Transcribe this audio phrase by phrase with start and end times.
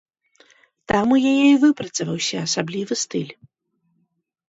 [0.91, 3.33] Там у яе і выпрацаваўся асаблівы стыль.